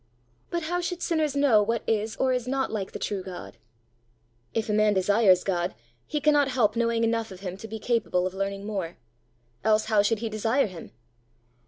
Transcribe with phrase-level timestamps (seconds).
[0.49, 3.57] "But how should sinners know what is or is not like the true God?"
[4.51, 5.75] "If a man desires God,
[6.07, 8.97] he cannot help knowing enough of him to be capable of learning more
[9.63, 10.89] else how should he desire him?